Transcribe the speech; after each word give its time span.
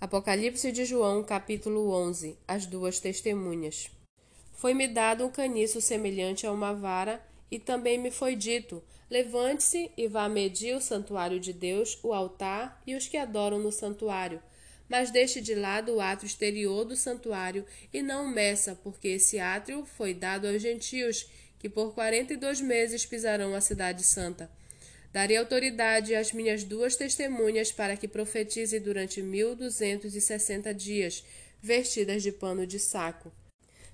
Apocalipse 0.00 0.70
de 0.70 0.84
João, 0.84 1.24
capítulo 1.24 1.90
11 1.90 2.38
As 2.46 2.66
duas 2.66 3.00
testemunhas. 3.00 3.90
Foi-me 4.52 4.86
dado 4.86 5.26
um 5.26 5.30
caniço 5.30 5.80
semelhante 5.80 6.46
a 6.46 6.52
uma 6.52 6.72
vara, 6.72 7.20
e 7.50 7.58
também 7.58 7.98
me 7.98 8.12
foi 8.12 8.36
dito: 8.36 8.80
Levante-se 9.10 9.90
e 9.96 10.06
vá 10.06 10.28
medir 10.28 10.76
o 10.76 10.80
santuário 10.80 11.40
de 11.40 11.52
Deus, 11.52 11.98
o 12.04 12.12
altar 12.12 12.80
e 12.86 12.94
os 12.94 13.08
que 13.08 13.16
adoram 13.16 13.58
no 13.58 13.72
santuário. 13.72 14.40
Mas 14.88 15.10
deixe 15.10 15.40
de 15.40 15.56
lado 15.56 15.96
o 15.96 16.00
átrio 16.00 16.28
exterior 16.28 16.84
do 16.84 16.94
santuário 16.94 17.66
e 17.92 18.00
não 18.00 18.28
meça, 18.28 18.78
porque 18.84 19.08
esse 19.08 19.40
átrio 19.40 19.84
foi 19.84 20.14
dado 20.14 20.46
aos 20.46 20.62
gentios, 20.62 21.28
que 21.58 21.68
por 21.68 21.92
quarenta 21.92 22.34
e 22.34 22.36
dois 22.36 22.60
meses 22.60 23.04
pisarão 23.04 23.52
a 23.52 23.60
cidade 23.60 24.04
santa. 24.04 24.48
Darei 25.12 25.36
autoridade 25.36 26.14
às 26.14 26.32
minhas 26.32 26.64
duas 26.64 26.96
testemunhas 26.96 27.72
para 27.72 27.96
que 27.96 28.06
profetize 28.06 28.78
durante 28.78 29.22
mil 29.22 29.56
duzentos 29.56 30.14
e 30.14 30.20
sessenta 30.20 30.72
dias, 30.74 31.24
vestidas 31.62 32.22
de 32.22 32.30
pano 32.30 32.66
de 32.66 32.78
saco. 32.78 33.32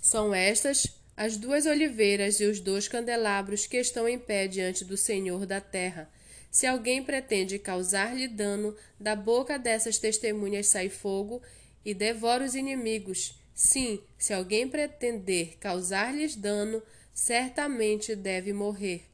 São 0.00 0.34
estas 0.34 0.86
as 1.16 1.36
duas 1.36 1.66
oliveiras 1.66 2.40
e 2.40 2.46
os 2.46 2.58
dois 2.58 2.88
candelabros 2.88 3.66
que 3.66 3.76
estão 3.76 4.08
em 4.08 4.18
pé 4.18 4.48
diante 4.48 4.84
do 4.84 4.96
Senhor 4.96 5.44
da 5.44 5.60
terra. 5.60 6.10
Se 6.50 6.66
alguém 6.66 7.02
pretende 7.02 7.58
causar-lhe 7.58 8.26
dano, 8.26 8.74
da 8.98 9.14
boca 9.14 9.58
dessas 9.58 9.98
testemunhas 9.98 10.66
sai 10.66 10.88
fogo 10.88 11.42
e 11.84 11.94
devora 11.94 12.44
os 12.44 12.54
inimigos. 12.54 13.38
Sim, 13.54 14.02
se 14.18 14.32
alguém 14.32 14.66
pretender 14.66 15.56
causar-lhes 15.58 16.34
dano, 16.34 16.82
certamente 17.12 18.16
deve 18.16 18.52
morrer. 18.52 19.11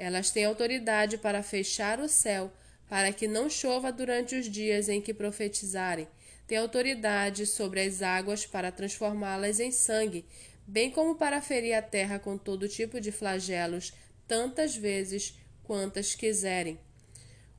Elas 0.00 0.30
têm 0.30 0.46
autoridade 0.46 1.18
para 1.18 1.42
fechar 1.42 2.00
o 2.00 2.08
céu, 2.08 2.50
para 2.88 3.12
que 3.12 3.28
não 3.28 3.50
chova 3.50 3.92
durante 3.92 4.34
os 4.34 4.48
dias 4.48 4.88
em 4.88 4.98
que 4.98 5.12
profetizarem. 5.12 6.08
Têm 6.46 6.56
autoridade 6.56 7.44
sobre 7.44 7.82
as 7.82 8.00
águas 8.00 8.46
para 8.46 8.72
transformá-las 8.72 9.60
em 9.60 9.70
sangue, 9.70 10.24
bem 10.66 10.90
como 10.90 11.16
para 11.16 11.42
ferir 11.42 11.74
a 11.74 11.82
terra 11.82 12.18
com 12.18 12.38
todo 12.38 12.66
tipo 12.66 12.98
de 12.98 13.12
flagelos, 13.12 13.92
tantas 14.26 14.74
vezes 14.74 15.34
quantas 15.64 16.14
quiserem. 16.14 16.80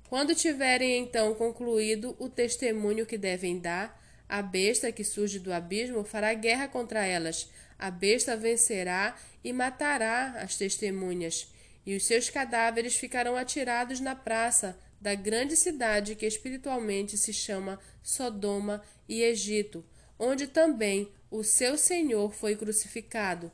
Quando 0.10 0.34
tiverem 0.34 0.98
então 0.98 1.36
concluído 1.36 2.16
o 2.18 2.28
testemunho 2.28 3.06
que 3.06 3.20
devem 3.20 3.60
dar, 3.60 4.02
a 4.28 4.42
besta 4.42 4.92
que 4.92 5.04
surge 5.04 5.38
do 5.38 5.54
abismo 5.54 6.04
fará 6.04 6.34
guerra 6.34 6.68
contra 6.68 7.06
elas. 7.06 7.52
A 7.78 7.92
besta 7.92 8.36
vencerá 8.36 9.16
e 9.44 9.54
matará 9.54 10.42
as 10.42 10.56
testemunhas 10.56 11.48
e 11.86 11.96
os 11.96 12.06
seus 12.06 12.30
cadáveres 12.30 12.96
ficarão 12.96 13.36
atirados 13.36 14.00
na 14.00 14.16
praça 14.16 14.78
da 15.00 15.16
grande 15.16 15.56
cidade 15.56 16.16
que 16.16 16.26
espiritualmente 16.26 17.18
se 17.18 17.34
chama 17.34 17.80
Sodoma 18.04 18.84
e 19.10 19.24
Egito, 19.24 19.84
onde 20.18 20.46
também 20.46 21.12
o 21.32 21.44
seu 21.44 21.78
Senhor 21.78 22.34
foi 22.34 22.56
crucificado. 22.56 23.52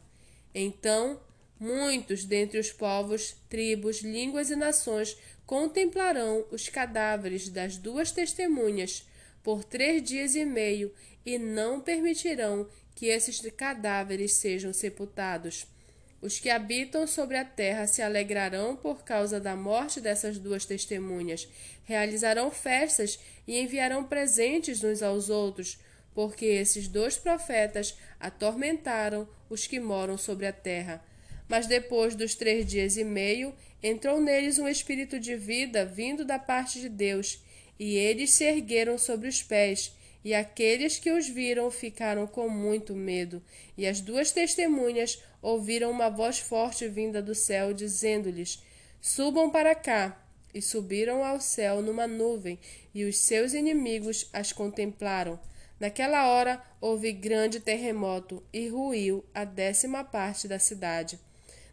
Então, 0.53 1.21
muitos 1.57 2.25
dentre 2.25 2.59
os 2.59 2.71
povos, 2.71 3.35
tribos, 3.47 4.01
línguas 4.01 4.51
e 4.51 4.55
nações 4.55 5.17
contemplarão 5.45 6.45
os 6.51 6.67
cadáveres 6.67 7.47
das 7.47 7.77
duas 7.77 8.11
testemunhas 8.11 9.07
por 9.41 9.63
três 9.63 10.03
dias 10.03 10.35
e 10.35 10.43
meio 10.43 10.93
e 11.25 11.37
não 11.39 11.79
permitirão 11.79 12.67
que 12.93 13.05
esses 13.05 13.39
cadáveres 13.51 14.33
sejam 14.33 14.73
sepultados. 14.73 15.65
Os 16.27 16.39
que 16.39 16.49
habitam 16.49 17.07
sobre 17.07 17.37
a 17.37 17.45
terra 17.45 17.87
se 17.87 18.01
alegrarão 18.01 18.75
por 18.75 19.05
causa 19.05 19.39
da 19.39 19.55
morte 19.55 20.01
dessas 20.01 20.37
duas 20.37 20.65
testemunhas, 20.65 21.47
realizarão 21.85 22.51
festas 22.51 23.17
e 23.47 23.57
enviarão 23.57 24.03
presentes 24.03 24.83
uns 24.83 25.01
aos 25.01 25.29
outros, 25.29 25.79
porque 26.13 26.45
esses 26.45 26.89
dois 26.89 27.17
profetas 27.17 27.97
atormentaram 28.19 29.25
os 29.49 29.67
que 29.67 29.79
moram 29.79 30.17
sobre 30.17 30.45
a 30.45 30.51
terra. 30.51 31.01
Mas 31.47 31.65
depois 31.65 32.13
dos 32.13 32.35
três 32.35 32.65
dias 32.67 32.97
e 32.97 33.05
meio, 33.05 33.55
entrou 33.81 34.19
neles 34.19 34.59
um 34.59 34.67
espírito 34.67 35.21
de 35.21 35.33
vida 35.37 35.85
vindo 35.85 36.25
da 36.25 36.37
parte 36.37 36.81
de 36.81 36.89
Deus, 36.89 37.41
e 37.79 37.95
eles 37.95 38.31
se 38.31 38.43
ergueram 38.43 38.97
sobre 38.97 39.29
os 39.29 39.41
pés 39.41 39.95
e 40.27 40.33
aqueles 40.33 40.99
que 40.99 41.09
os 41.09 41.29
viram 41.29 41.71
ficaram 41.71 42.27
com 42.27 42.49
muito 42.49 42.93
medo. 42.93 43.41
E 43.77 43.87
as 43.87 44.01
duas 44.01 44.29
testemunhas 44.29 45.23
ouviram 45.41 45.89
uma 45.89 46.09
voz 46.09 46.37
forte 46.37 46.85
vinda 46.85 47.21
do 47.21 47.33
céu, 47.33 47.73
dizendo-lhes: 47.73 48.61
Subam 48.99 49.49
para 49.49 49.73
cá. 49.73 50.21
E 50.53 50.61
subiram 50.61 51.23
ao 51.23 51.39
céu 51.39 51.81
numa 51.81 52.05
nuvem, 52.05 52.59
e 52.93 53.05
os 53.05 53.17
seus 53.19 53.53
inimigos 53.53 54.29
as 54.33 54.51
contemplaram. 54.51 55.39
Naquela 55.79 56.27
hora 56.27 56.61
houve 56.81 57.13
grande 57.13 57.61
terremoto 57.61 58.43
e 58.51 58.67
ruiu 58.67 59.23
a 59.33 59.45
décima 59.45 60.03
parte 60.03 60.45
da 60.45 60.59
cidade. 60.59 61.17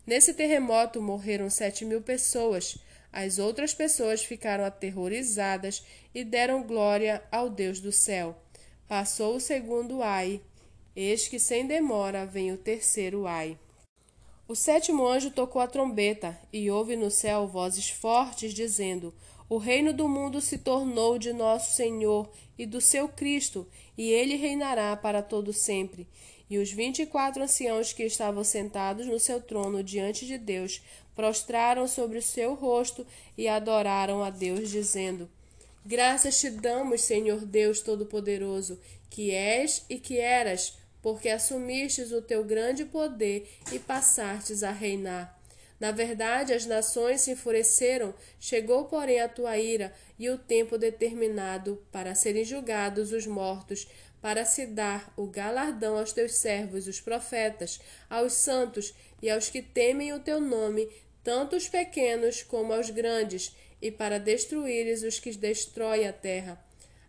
Nesse 0.06 0.32
terremoto 0.32 1.02
morreram 1.02 1.50
sete 1.50 1.84
mil 1.84 2.02
pessoas. 2.02 2.78
As 3.12 3.40
outras 3.40 3.74
pessoas 3.74 4.22
ficaram 4.22 4.64
aterrorizadas 4.64 5.84
e 6.14 6.22
deram 6.22 6.62
glória 6.62 7.20
ao 7.32 7.50
Deus 7.50 7.80
do 7.80 7.90
céu. 7.90 8.43
Passou 8.96 9.34
o 9.34 9.40
segundo 9.40 10.04
ai, 10.04 10.40
eis 10.94 11.26
que 11.26 11.40
sem 11.40 11.66
demora 11.66 12.24
vem 12.24 12.52
o 12.52 12.56
terceiro 12.56 13.26
ai. 13.26 13.58
O 14.46 14.54
sétimo 14.54 15.04
anjo 15.04 15.32
tocou 15.32 15.60
a 15.60 15.66
trombeta, 15.66 16.38
e 16.52 16.70
houve 16.70 16.94
no 16.94 17.10
céu 17.10 17.44
vozes 17.44 17.90
fortes 17.90 18.54
dizendo: 18.54 19.12
O 19.48 19.58
reino 19.58 19.92
do 19.92 20.08
mundo 20.08 20.40
se 20.40 20.58
tornou 20.58 21.18
de 21.18 21.32
nosso 21.32 21.74
Senhor 21.74 22.30
e 22.56 22.64
do 22.64 22.80
seu 22.80 23.08
Cristo, 23.08 23.66
e 23.98 24.12
ele 24.12 24.36
reinará 24.36 24.96
para 24.96 25.22
todo 25.22 25.52
sempre. 25.52 26.06
E 26.48 26.56
os 26.56 26.70
vinte 26.70 27.02
e 27.02 27.06
quatro 27.06 27.42
anciãos 27.42 27.92
que 27.92 28.04
estavam 28.04 28.44
sentados 28.44 29.08
no 29.08 29.18
seu 29.18 29.40
trono 29.40 29.82
diante 29.82 30.24
de 30.24 30.38
Deus 30.38 30.80
prostraram 31.16 31.88
sobre 31.88 32.18
o 32.18 32.22
seu 32.22 32.54
rosto 32.54 33.04
e 33.36 33.48
adoraram 33.48 34.22
a 34.22 34.30
Deus, 34.30 34.70
dizendo: 34.70 35.28
Graças 35.86 36.40
te 36.40 36.48
damos, 36.48 37.02
Senhor 37.02 37.44
Deus 37.44 37.82
Todo-Poderoso, 37.82 38.80
que 39.10 39.32
és 39.32 39.84
e 39.90 39.98
que 39.98 40.18
eras, 40.18 40.78
porque 41.02 41.28
assumistes 41.28 42.10
o 42.10 42.22
teu 42.22 42.42
grande 42.42 42.86
poder 42.86 43.46
e 43.70 43.78
passastes 43.78 44.62
a 44.62 44.70
reinar. 44.70 45.38
Na 45.78 45.90
verdade, 45.90 46.54
as 46.54 46.64
nações 46.64 47.20
se 47.20 47.32
enfureceram, 47.32 48.14
chegou, 48.40 48.86
porém, 48.86 49.20
a 49.20 49.28
tua 49.28 49.58
ira 49.58 49.92
e 50.18 50.30
o 50.30 50.38
tempo 50.38 50.78
determinado 50.78 51.84
para 51.92 52.14
serem 52.14 52.44
julgados 52.44 53.12
os 53.12 53.26
mortos, 53.26 53.86
para 54.22 54.46
se 54.46 54.64
dar 54.64 55.12
o 55.18 55.26
galardão 55.26 55.98
aos 55.98 56.14
teus 56.14 56.36
servos, 56.36 56.86
os 56.86 56.98
profetas, 56.98 57.78
aos 58.08 58.32
santos 58.32 58.94
e 59.20 59.28
aos 59.28 59.50
que 59.50 59.60
temem 59.60 60.14
o 60.14 60.20
teu 60.20 60.40
nome, 60.40 60.88
tanto 61.22 61.56
os 61.56 61.68
pequenos 61.68 62.42
como 62.42 62.72
aos 62.72 62.88
grandes 62.88 63.54
e 63.84 63.90
para 63.90 64.18
destruíres 64.18 65.02
os 65.02 65.20
que 65.20 65.30
destrói 65.36 66.06
a 66.06 66.12
terra. 66.12 66.58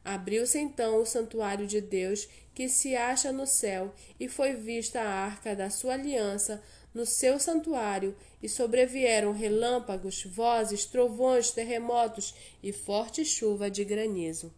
Abriu-se 0.04 0.60
então 0.60 1.02
o 1.02 1.06
santuário 1.06 1.66
de 1.66 1.80
Deus, 1.80 2.28
que 2.54 2.68
se 2.68 2.98
acha 2.98 3.32
no 3.32 3.48
céu, 3.48 3.96
e 4.20 4.28
foi 4.28 4.52
vista 4.56 5.00
a 5.00 5.10
arca 5.10 5.56
da 5.56 5.70
sua 5.70 5.94
aliança 5.94 6.62
no 6.94 7.06
seu 7.06 7.40
santuário, 7.40 8.14
e 8.44 8.50
sobrevieram 8.50 9.32
relâmpagos, 9.32 10.26
vozes, 10.26 10.84
trovões, 10.86 11.50
terremotos 11.50 12.36
e 12.62 12.74
forte 12.74 13.24
chuva 13.24 13.72
de 13.72 13.86
granizo. 13.86 14.54